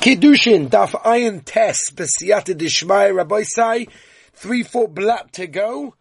[0.00, 3.88] Kiddushin, Daf Ayin Tes, Besiyata Dishmai, Rabbi Sai,
[4.32, 5.94] three, four blatt to go,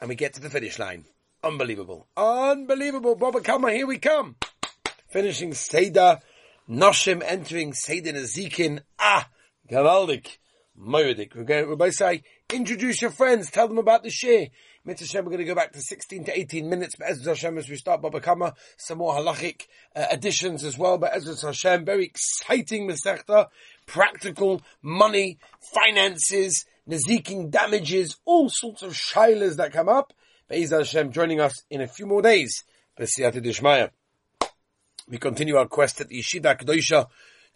[0.00, 1.04] and we get to the finish line.
[1.42, 2.06] Unbelievable.
[2.16, 3.16] Unbelievable.
[3.16, 4.36] Baba Kama, here we come.
[5.08, 6.20] Finishing Seder,
[6.70, 8.80] Noshim entering Seder Nazikin.
[9.00, 9.28] Ah,
[9.68, 10.38] Gavaldik.
[10.80, 11.34] Moedik.
[11.34, 12.22] Rabbi say,
[12.52, 14.48] introduce your friends, tell them about the share.
[14.84, 17.68] Mitzvah we're going to go back to 16 to 18 minutes, but Ezra Hashem, as
[17.68, 19.66] we start Baba Kama, some more halachic
[19.96, 23.48] uh, additions as well, but Ezra Hashem, very exciting Masechta,
[23.86, 25.38] practical, money,
[25.74, 30.12] finances, naziking damages, all sorts of shilas that come up.
[30.48, 32.62] Be'ezah Hashem joining us in a few more days.
[32.98, 33.90] B'siyata Dishmaya.
[35.08, 37.06] We continue our quest at the Yeshiva Kedosha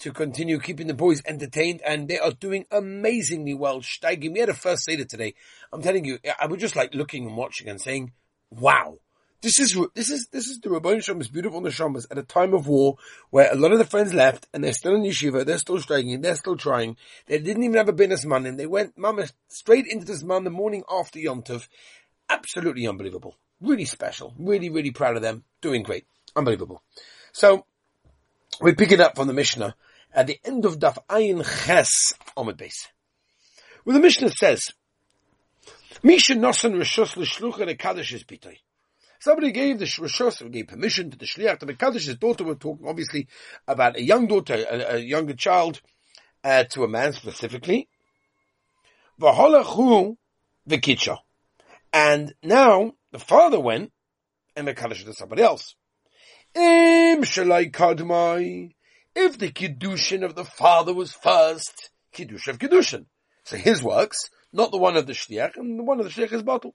[0.01, 3.81] to continue keeping the boys entertained, and they are doing amazingly well.
[3.81, 5.35] Steiging, we had a first Seder today.
[5.73, 8.13] I'm telling you, I was just like looking and watching and saying,
[8.51, 8.99] wow.
[9.43, 12.67] This is, this is, this is the Rabboni Neshamas, beautiful Neshamas at a time of
[12.67, 12.97] war
[13.31, 16.21] where a lot of the friends left and they're still in yeshiva, they're still striking,
[16.21, 16.98] they're still trying.
[17.27, 20.45] They didn't even have a business man and they went, mama, straight into this man
[20.45, 21.69] the morning after Yontov.
[22.29, 23.35] Absolutely unbelievable.
[23.62, 24.35] Really special.
[24.39, 25.45] Really, really proud of them.
[25.62, 26.05] Doing great.
[26.37, 26.83] Unbelievable.
[27.33, 27.64] So,
[28.61, 29.75] we pick it up from the Mishnah
[30.12, 32.89] at the end of Daf Ayin Ches Omid Beis.
[33.84, 34.70] Where the Mishnah says,
[36.02, 38.56] Misha Nosan Rishos L'Shlucha Kaddish is Bitoy.
[39.20, 42.86] Somebody gave the Rishos, gave permission to the Shliach to Mekadosh, his daughter, we're talking
[42.89, 43.28] obviously
[43.69, 45.83] about a young daughter, a, a younger child,
[46.42, 47.86] uh, to a man specifically.
[49.20, 50.17] V'holachu
[50.67, 51.19] v'kitcha.
[51.92, 53.92] And now, the father went,
[54.56, 55.74] and Mekadosh to somebody else.
[56.55, 58.72] Im shalai kadmai.
[59.23, 63.05] If the Kiddushin of the father was first, Kiddush of Kiddushin.
[63.45, 66.33] So his works, not the one of the Shliach, and the one of the Shliach
[66.33, 66.75] is bottle.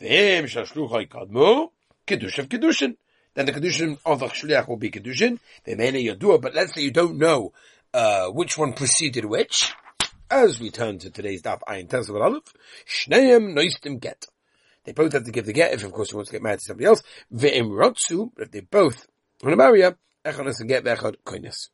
[0.00, 1.70] V'hem shashluchai kadmu,
[2.06, 2.94] Kiddush of Kiddushin.
[3.34, 5.40] Then the Kiddushin of the Shliach will be Kiddushin.
[5.66, 7.52] V'mene yadua, but let's say you don't know,
[7.92, 9.74] uh, which one preceded which.
[10.30, 12.54] As we turn to today's Daf Ayin Tesla Aleph,
[12.86, 14.26] Shneim Noistim Get.
[14.84, 16.60] They both have to give the get if, of course, he wants to get married
[16.60, 17.02] to somebody else.
[17.34, 19.08] Ve'im Rotsu, if they both
[19.42, 21.68] want to marry her, Echad and get Echad Koinis.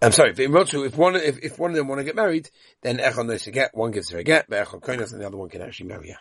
[0.00, 2.50] I'm sorry, if one, if, if one of them want to get married,
[2.82, 5.26] then Echad knows to get, one gives her a get, but Echad Koinis, and the
[5.26, 6.18] other one can actually marry her.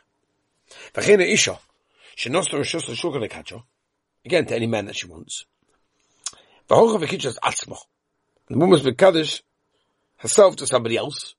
[0.94, 1.59] V'chena Isha,
[2.18, 3.63] Shenosta Rishos L'Shulchan Lekatcho,
[4.25, 5.46] again to any man that she wants.
[6.69, 7.78] V'hocha v'kitchas atzmo.
[8.50, 9.44] The woman's Kaddish
[10.18, 11.36] herself to somebody else.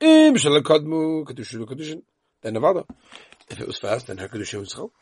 [0.00, 2.02] Im shalakadmu kedushin kedushin.
[2.42, 2.84] Then Nevada.
[3.48, 4.92] If it was fast, then her kedushin was chal.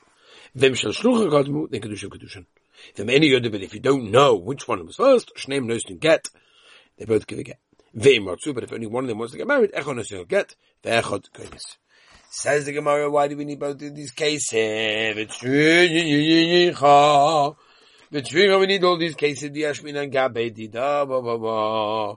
[0.55, 2.47] Vim shal shlucha kadmu, then kedushin kedushin.
[2.97, 5.95] Vim any other, but if you don't know which one was first, shneim knows to
[5.95, 6.29] get,
[6.97, 7.59] they both give a get.
[7.95, 10.25] Vim ratzu, but if only one of them wants to get married, echon knows to
[10.25, 11.77] get, ve'echot koinis.
[12.31, 14.53] Says the Gemara, why do we need both of these cases?
[14.53, 15.43] It's
[18.11, 22.17] we need all these cases, the Ashmin and Gabe, da, ba, ba, ba.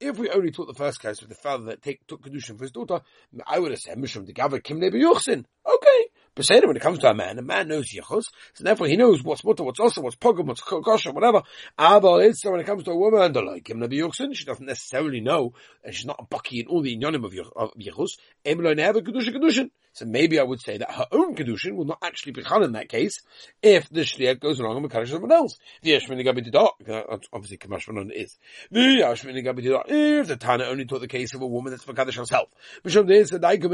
[0.00, 2.64] If we only took the first case with the father that take, took Kedushin for
[2.64, 3.02] his daughter,
[3.46, 5.44] I would have said, Mishram the Gava Kim Yuchsin.
[5.64, 6.06] Okay.
[6.34, 9.22] That when it comes to a man, a man knows Yichus, so therefore he knows
[9.22, 11.42] what's mutter, what's also, what's pogum, what's kosher, whatever.
[11.78, 15.20] Aber it's when it comes to a woman, the like Kim Yuchsin, she doesn't necessarily
[15.20, 15.52] know,
[15.84, 18.12] and she's not a bucky in all the inyanim of Yichus,
[18.46, 19.70] Emelo never Kedushin Kedushin.
[19.94, 22.72] So maybe I would say that her own kedushin will not actually be chal in
[22.72, 23.20] that case
[23.62, 25.58] if the shliach goes along and mekadosh someone else.
[25.82, 28.38] The yashmin gabi obviously kamashmanon is.
[28.70, 32.16] The yashmin gabi if the Tana only taught the case of a woman that's mekadosh
[32.16, 32.48] herself.
[32.84, 33.64] Mishum this a daik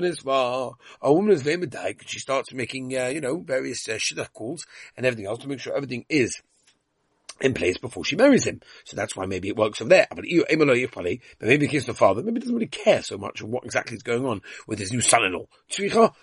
[1.01, 2.03] a woman is very daik.
[2.07, 5.61] She starts making uh, you know various uh, shidduch calls and everything else to make
[5.61, 6.43] sure everything is
[7.41, 8.61] in place before she marries him.
[8.85, 10.07] So that's why maybe it works from there.
[10.11, 14.03] But maybe he the father, maybe doesn't really care so much of what exactly is
[14.03, 15.47] going on with his new son-in-law.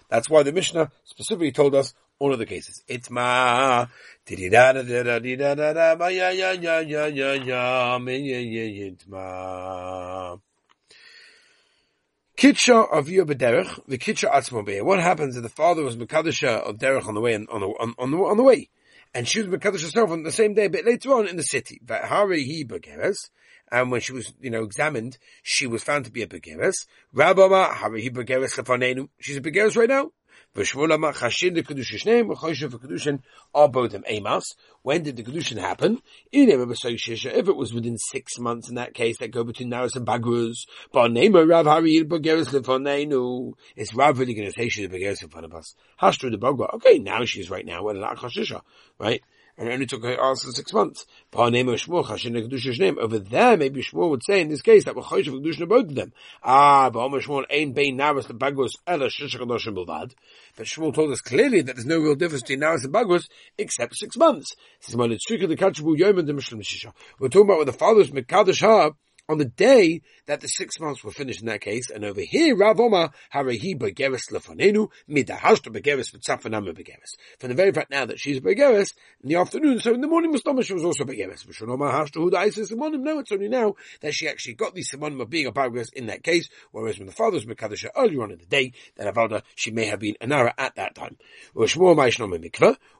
[0.09, 2.83] That's why the Mishnah specifically told us all of the cases.
[2.87, 3.87] It's ma
[12.37, 17.07] Kitcha of Bederech, the Kitcha Atzmo What happens if the father was Mekadisha of Derech
[17.07, 17.67] on the way on, on, the,
[17.97, 18.69] on, the, on the way?
[19.15, 21.79] And she was Mekadosh herself on the same day, but later on in the city.
[21.85, 23.15] That Hari he Begeres,
[23.72, 26.85] and when she was, you know, examined, she was found to be a Begeres.
[27.16, 30.11] Rabama, Hari he Begeres She's a Begeres right now.
[30.55, 33.22] V'shvulama chashin the kedushin shneim for kedushin
[33.53, 34.55] are both them amas.
[34.84, 36.02] When did the kedushin happen?
[36.31, 40.59] If it was within six months, in that case, that go between Naras and Bagruz.
[40.93, 43.53] But neighbor Rav Hari Bageris lefonenu.
[43.75, 45.75] Is Rav really going to say she's a Bageris in front of us?
[46.02, 46.73] Hashtra the Bagra.
[46.75, 47.84] Okay, now she's right now.
[47.84, 48.61] Well, not chashisha,
[48.97, 49.22] right?
[49.57, 51.05] And it only took her answer six months.
[51.34, 55.96] Over there, maybe Shmuel would say in this case that we're Choshev Kedushin both of
[55.96, 56.11] them.
[56.43, 60.13] Ah, but Omer Shmuel ain't bein Naras the Bagos Ela Shisha Kedoshim Bilvad.
[60.57, 63.96] But Shmuel told us clearly that there's no real difference between Naras and Bagos except
[63.96, 64.55] six months.
[64.87, 64.99] And.
[64.99, 65.17] We're
[67.29, 68.91] talking about when the father's Mekadosh Ha
[69.27, 72.55] on the day that the six months were finished in that case, and over here,
[72.55, 77.16] Rav Oma, Harahi Begeris Lefonenu, Midahashta Begeris Vitzafanama Begeris.
[77.39, 80.33] From the very fact now that she's Begeris, in the afternoon, so in the morning,
[80.33, 81.45] Mustama, she was also Begeris.
[81.45, 83.01] Vishonoma Hashta Huda Isis Simonim.
[83.01, 86.07] No, it's only now that she actually got the Simonim of being a Begeris in
[86.07, 89.41] that case, whereas when the father was Mekadisha earlier on in the day, then Avada,
[89.55, 91.17] she may have been Anara at that time.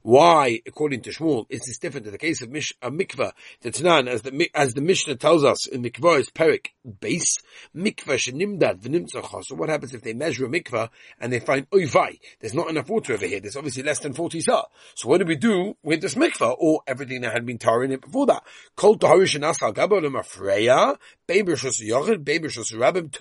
[0.02, 3.32] Why, according to Shmuel, is this different to the case of Mish, a mikveh,
[3.62, 6.68] the Tanan, as the, as the Mishnah tells us in Mikvah is Perik
[7.00, 7.38] base,
[7.76, 9.44] mikvah shenimdad v'nimtzachah.
[9.44, 10.90] So what happens if they measure a mikvah
[11.20, 14.42] and they find, oivai, there's not enough water over here, there's obviously less than 40
[14.42, 14.64] sa.
[14.96, 18.02] So what do we do with this mikvah or everything that had been tar it
[18.02, 18.44] before that?
[18.76, 20.98] Kol taharish and asal gabalim afreya,
[21.28, 23.12] bebershus yochid, bebershus rabim.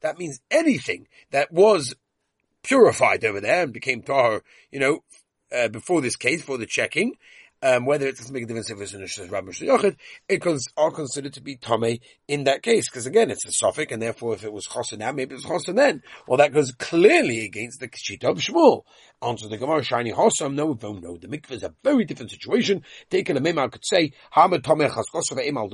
[0.00, 1.94] That means anything that was
[2.62, 5.00] purified over there and became tahar, you know,
[5.52, 7.14] uh, before this case, for the checking,
[7.62, 9.96] um, whether it doesn't make a difference if it's an Ishtas Rabbi Yochid,
[10.28, 11.98] it is all considered to be Tome
[12.28, 12.88] in that case.
[12.88, 15.44] Because again, it's a suffix, and therefore if it was Chosin now, maybe it was
[15.44, 16.02] Chosin then.
[16.26, 18.82] Well, that goes clearly against the Kshita of Shmuel.
[19.22, 21.16] Answer the Gemara, shiny Hossam, no, no, no.
[21.18, 22.82] The mikveh is a very different situation.
[23.10, 25.70] Taken a mem, could say, Hamad Tome Chaskosov Emal.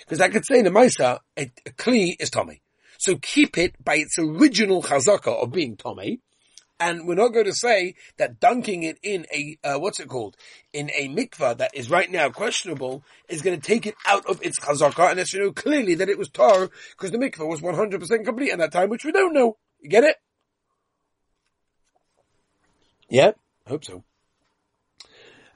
[0.00, 2.58] Because I could say in the Maisa, a, a Kli is Tome.
[2.98, 6.18] So keep it by its original chazaka of being Tome,
[6.80, 10.36] and we're not going to say that dunking it in a, uh, what's it called?
[10.72, 14.40] In a mikvah that is right now questionable is going to take it out of
[14.42, 18.24] its chazakah and you know clearly that it was tar because the mikvah was 100%
[18.24, 19.56] complete at that time, which we don't know.
[19.80, 20.16] You get it?
[23.08, 23.32] Yeah,
[23.66, 24.04] I hope so.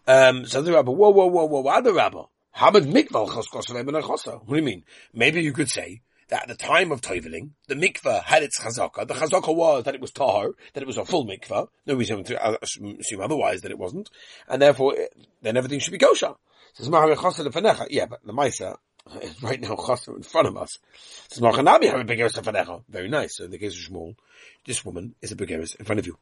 [0.06, 2.22] Um, so the rabbi, whoa, whoa, whoa, whoa, other rabbi.
[2.54, 4.84] Mikvah What do you mean?
[5.12, 9.06] Maybe you could say that at the time of Toiveling, the mikveh had its chazaka.
[9.06, 11.68] The chazaka was that it was tahar, that it was a full mikveh.
[11.86, 14.10] No reason to uh, assume otherwise that it wasn't.
[14.48, 14.96] And therefore,
[15.40, 16.34] then everything should be kosher.
[16.78, 18.91] Yeah, but the Maisa, is
[19.42, 20.78] right now chasser in front of us.
[22.88, 23.36] Very nice.
[23.36, 24.14] So in the case of Shmuel,
[24.66, 26.18] this woman is a begeris in front of you.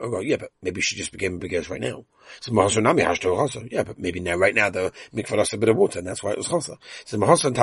[0.00, 2.04] Oh, yeah, but maybe she just became a begeris right now.
[3.70, 6.22] Yeah, but maybe now, right now, the mikvah lost a bit of water, and that's
[6.22, 6.48] why it was
[7.44, 7.56] and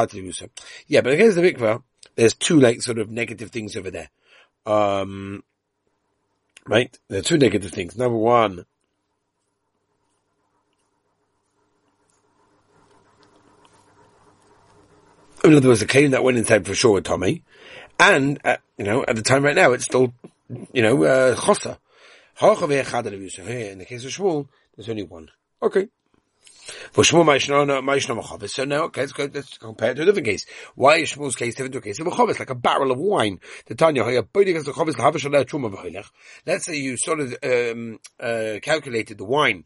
[0.88, 1.84] Yeah, but against the mikvah,
[2.16, 4.10] there's two like sort of negative things over there.
[4.66, 5.44] Um,
[6.68, 6.98] right?
[7.10, 7.98] There are two negative things.
[7.98, 8.66] Number one,
[15.44, 17.44] in other words, a claim that went inside for sure with Tommy,
[18.00, 20.14] and uh, you know at the time right now it's still
[20.72, 21.36] you know uh.
[23.72, 25.30] In the case of Shmuel, there's only one.
[25.62, 25.88] Okay.
[26.94, 27.34] For so now,
[28.84, 30.46] okay, let's, go, let's compare it to a different case.
[30.76, 33.00] Why is Shmuel's case different to a case of a chavis, like a barrel of
[33.00, 33.42] wine?
[36.46, 39.66] Let's say you sort of um, uh, calculated the wine,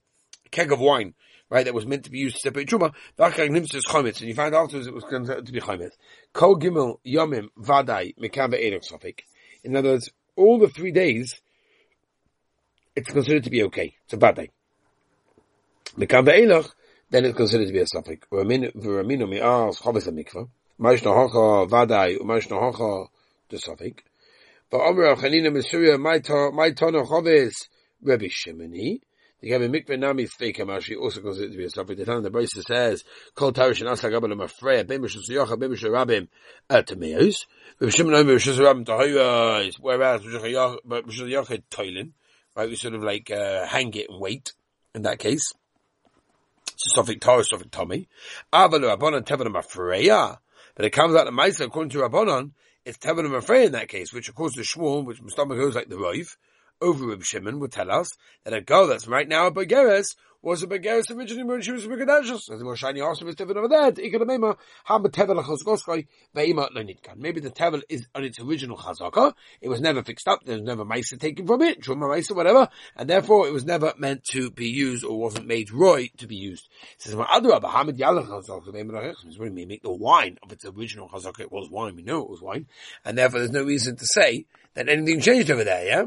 [0.50, 1.14] keg of wine,
[1.50, 4.94] right, that was meant to be used to separate truma, and you find afterwards it
[4.94, 5.92] was considered to be chomet.
[6.34, 9.20] Kol gimel yomim vadai mekava edok sofik.
[9.64, 11.42] In other words, all the three days,
[12.96, 13.96] it's considered to be okay.
[14.06, 14.50] It's a bad day.
[15.98, 16.70] Mekava elach,
[17.10, 18.24] then it's considered to be a sofik.
[18.32, 20.50] V'raminu mi'as chovis mikva.
[20.80, 23.08] Mashna hocha vadai, umashna hocha
[23.50, 24.00] the sofik.
[24.72, 26.20] Va'omer achanina misuria, my
[26.72, 27.54] tono chovis,
[28.04, 29.00] Rabbi Shimoni.
[29.40, 31.70] The Gabi Mikveh Nami Fake Hamashi also considered to be a.
[31.70, 33.04] The time the Brisa says,
[33.36, 36.28] Kol Tarish and Asa Gabalim Afreya, Bim Shus Yocha, Bim Shus Rabim,
[36.72, 37.46] Atameos,
[37.80, 42.14] Bim Shimon Omer Shus Rabim Tahoyos, whereas Shus Yocha Toilin,
[42.56, 44.54] right, we sort of like, uh, hang it and wait,
[44.96, 45.54] in that case.
[46.76, 48.08] So Sophic Torah, Sophic Tommy.
[48.52, 50.40] Avalu Rabbanon Tevanim Afreya,
[50.74, 52.54] but it comes out the Maisa, according to Rabbanon,
[52.86, 55.90] it's Tevanim Afreya in that case, which of course the Shmuel, which Mustama goes like
[55.90, 56.36] the Roiv,
[56.82, 58.12] over Reb Shimon would tell us
[58.44, 61.84] that a girl that's right now a Begeres was a Begeres originally when she was
[61.84, 62.40] a Begeres.
[62.42, 63.92] So the shiny also was Tevel over there.
[67.16, 69.34] Maybe the Tevel is on its original Chazaka.
[69.62, 70.46] It was never fixed up.
[70.46, 72.70] There was never Maisa taken from it, Truma Maisa, whatever.
[72.96, 76.36] And therefore it was never meant to be used or wasn't made Roy to be
[76.36, 76.70] used.
[76.94, 77.60] It says, what do you
[79.52, 79.68] mean?
[79.68, 81.40] Make the wine of its original Chazaka.
[81.42, 81.96] It was wine.
[81.96, 82.68] We know it was wine.
[83.04, 86.06] And therefore there's no reason to say that anything changed over there, yeah?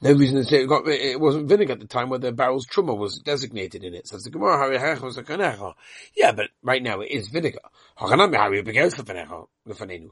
[0.00, 2.66] No reason to say it, got, it wasn't vinegar at the time where the barrel's
[2.66, 4.08] truma was designated in it.
[4.08, 5.74] So the Gemara,
[6.16, 7.60] yeah, but right now it is vinegar.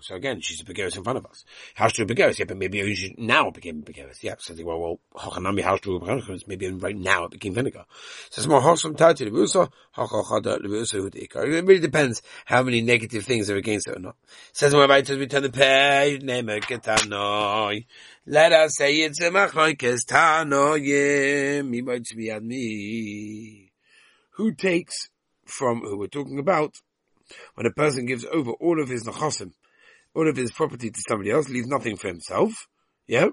[0.03, 1.45] So again, she's a begeris in front of us.
[1.79, 4.23] Hashtu begeris, yeah, but maybe should, now became begeris.
[4.23, 7.85] Yeah, so they well, well, hachanami hashtu begeris, maybe right now it became vinegar.
[8.31, 11.37] So it's more wholesome tati levusa hudika.
[11.47, 14.17] It really depends how many negative things are against it or not.
[14.53, 17.87] Says when I we turn the page, name ketanoi.
[18.27, 19.31] Let us say it's a
[21.83, 23.73] might be at me.
[24.33, 25.09] Who takes
[25.45, 26.81] from who we're talking about
[27.55, 29.53] when a person gives over all of his nachasim,
[30.15, 32.69] all of his property to somebody else, leaves nothing for himself,
[33.07, 33.29] yeah?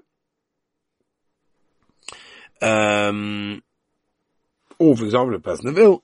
[2.60, 3.62] Um,
[4.78, 6.02] or for example, a person of ill.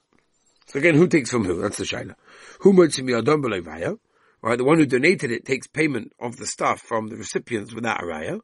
[0.67, 1.61] So again, who takes from who?
[1.61, 2.15] That's the shaila.
[2.61, 3.99] Who motzim yadon below
[4.43, 8.03] Right, the one who donated it takes payment of the stuff from the recipients without
[8.03, 8.41] a raya.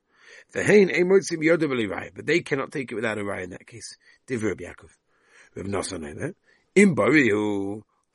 [0.53, 3.51] The hain eh, emotzim yodom raya, but they cannot take it without a raya in
[3.51, 3.97] that case.
[4.27, 4.91] Divir Yaakov.
[5.55, 6.35] We have nothing there.
[6.75, 7.83] Im bariu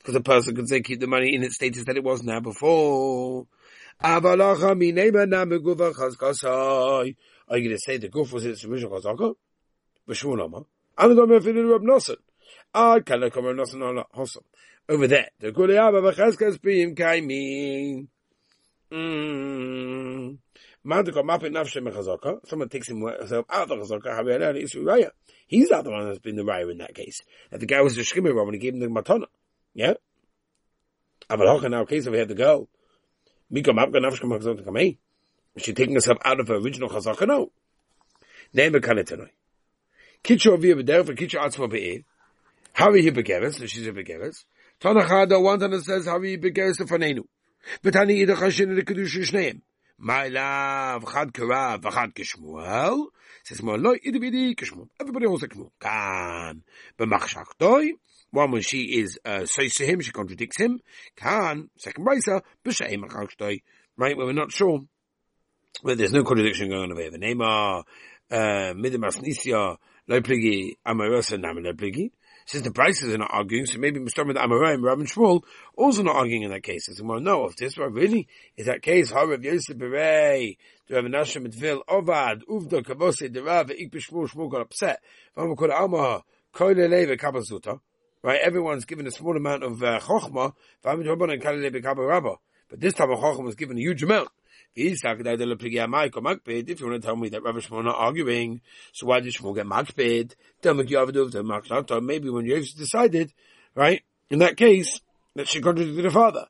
[0.00, 2.40] Because a person could say keep the money in its status that it was now
[2.40, 3.46] before.
[4.02, 4.46] Are you going
[7.68, 9.34] to say the goof was its original chazaka?
[10.08, 10.64] B'shmul Lama.
[10.96, 11.42] Come Rab
[13.56, 14.42] Nosson Hossam.
[14.88, 18.08] Over there, the B'yim Kaimim.
[18.90, 20.38] Mm.
[22.48, 25.10] Someone takes him out of the chazaka.
[25.46, 27.20] He's not the one that's been the raya in that case.
[27.50, 29.26] That the guy was the shkimmer when he gave him the matana.
[29.74, 29.94] Yeah?
[31.28, 32.68] Aber auch in our case, if we had the girl,
[33.50, 34.98] we come up, and I've come up, and come hey,
[35.56, 37.52] she taking herself out of her original chazaka, no.
[38.52, 39.30] Nein, we can't tell her.
[40.24, 42.04] Kitcho avir b'derf, and kitcho atzma b'ir.
[42.72, 43.58] How are you begeres?
[43.58, 44.44] So she's a begeres.
[44.80, 47.24] Tanachada, one Tana says, how are you begeres lefanenu?
[47.82, 49.60] Betani idach Hashem and the Kedusha Shneim.
[49.98, 53.06] My love, chad karav, vachad kishmuel.
[53.44, 54.88] Says, my loy, idu b'idi kishmuel.
[54.98, 55.70] Everybody wants a kishmuel.
[55.78, 56.62] Kan,
[56.98, 57.92] b'machshachtoi,
[58.32, 60.80] One when she is uh, says to him, she contradicts him.
[61.16, 63.02] Can second brisa b'sheim
[63.96, 64.16] right?
[64.16, 64.80] When we're not sure,
[65.82, 67.10] but there's no contradiction going on over here.
[67.10, 67.84] The name are
[68.30, 69.76] nisya
[70.08, 72.10] amarosa.
[72.46, 74.26] Since the prices are not arguing, so maybe Mr.
[74.26, 75.42] with Amoraim, and Shmuel,
[75.76, 76.88] also not arguing in that case.
[77.00, 79.12] Want to know if this but really is that case.
[79.12, 80.56] Harav Yosef Berei,
[80.90, 85.00] have an Ashram Mitvil, Ovad, Uvda, Kavose, the Rav, Ik Shmuel, Shmuel got upset.
[85.36, 87.78] Vama Koda Koile Leve, Kabazuta
[88.22, 88.40] right?
[88.40, 93.76] Everyone's given a small amount of uh, chokhmah, but this time of chokhmah was given
[93.76, 94.28] a huge amount.
[94.76, 98.60] If you want to tell me that Rabbi Shmuel not arguing,
[98.92, 100.34] so why did Shmuel get makpid?
[102.04, 103.32] Maybe when Yosef decided,
[103.74, 105.00] right, in that case,
[105.34, 106.46] that she contradicted the father.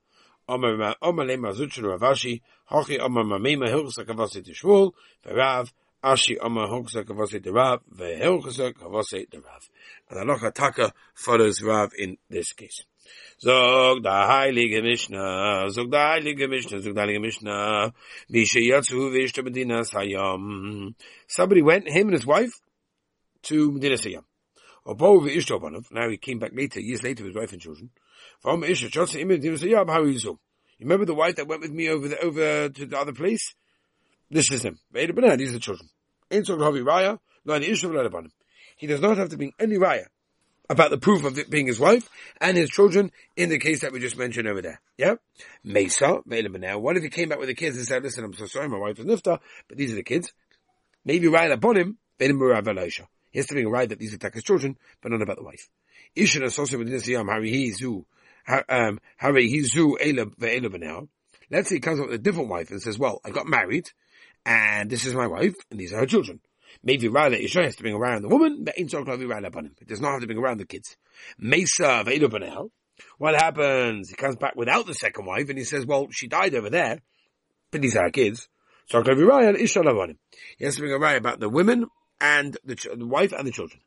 [0.49, 4.93] Omar Rav Ashi, Hochi Omar Mamima Hilchsa Kavasi to
[5.27, 9.69] Verav, Ashi Amar Hoksa Kavase de Rav, Vehelchasa Kavase de Rav.
[10.09, 12.85] And Aloha Taka follows Rav in this case.
[13.39, 17.93] Zog da Heilige Mishnah, Zog da Heilige Mishnah, Zog da Heilige Mishnah,
[18.31, 20.95] Misha Yatsu Vishta Medina Sayam.
[21.27, 22.53] Somebody went, him and his wife,
[23.43, 24.25] to Medina Sayam.
[24.87, 27.91] Obo Ishtobanov, now he came back later, years later with his wife and children.
[28.41, 30.39] From Isha Chotsa Medina Sayam, how so?
[30.79, 33.55] You remember the wife that went with me over the, over to the other place?
[34.31, 34.79] This is him.
[34.93, 35.89] These are the children.
[36.31, 36.41] He
[38.87, 40.07] does not have to bring any raya
[40.69, 42.09] about the proof of it being his wife
[42.41, 44.81] and his children in the case that we just mentioned over there.
[44.97, 45.17] Yeah?
[45.65, 48.69] Mesa, what if he came back with the kids and said, listen, I'm so sorry,
[48.69, 50.33] my wife is nifta, but these are the kids.
[51.05, 54.79] Maybe raya upon him, he has to bring a raya that these are his children,
[55.03, 55.69] but not about the wife.
[56.15, 58.05] Ishan associated with this Harry Hizu,
[58.69, 59.01] um,
[61.51, 63.91] Let's say he comes up with a different wife and says, well, I got married,
[64.45, 66.41] and this is my wife, and these are her children.
[66.83, 70.21] Maybe rather Isha has to bring around the woman, but in It does not have
[70.21, 70.97] to bring around the kids.
[71.39, 72.05] Mesa
[73.19, 74.09] What happens?
[74.09, 77.01] He comes back without the second wife, and he says, well, she died over there,
[77.71, 78.49] but these are her kids.
[78.87, 79.13] So He
[80.65, 81.87] has to bring a raya about the women
[82.21, 83.81] and the, ch- the wife and the children.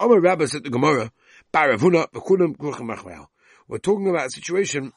[0.00, 1.12] Our Rabbi said to Gemara,
[1.52, 1.78] We're
[3.78, 4.92] talking about a situation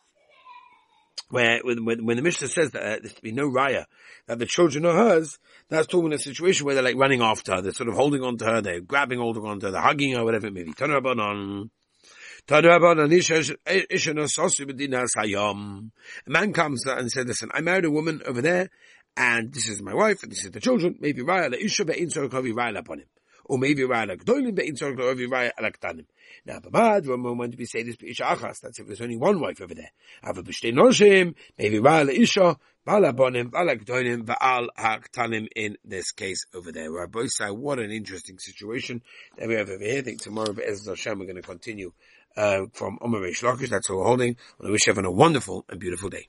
[1.29, 3.85] where when, when, the Mishnah says that uh, there's to be no raya,
[4.27, 5.39] that the children are hers,
[5.69, 8.37] that's talking a situation where they're like running after her, they're sort of holding on
[8.37, 10.73] to her, they're grabbing hold on to her, they're hugging her, whatever it may be.
[10.79, 11.69] A
[16.27, 18.69] man comes and said, listen, I married a woman over there,
[19.15, 20.97] and this is my wife, and this is the children.
[20.99, 23.05] Maybe raya la isha be'in lavi raya upon him.
[23.45, 26.05] Or maybe raya la gdolim be'in tzorach lavi raya la ktanim.
[26.45, 29.73] Now, b'mad, when we say this be'isha achas, that's if there's only one wife over
[29.73, 29.91] there.
[30.27, 36.11] Ava b'shtei noshim, maybe raya la isha, bala bonim, bala gdolim, va'al ha'ktanim in this
[36.11, 36.91] case over there.
[36.91, 39.01] Rabbi say, what an interesting situation
[39.37, 39.99] that we have over here.
[39.99, 41.91] I think tomorrow, Be'ez Hashem, we're going to continue
[42.37, 43.69] uh, from Omer Reish Lakish.
[43.69, 44.37] That's all we're holding.
[44.63, 46.27] I wish everyone a wonderful and beautiful day.